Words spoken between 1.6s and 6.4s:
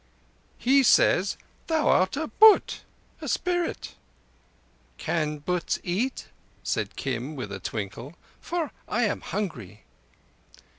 thou are a būt (a spirit)." "Can būts eat?"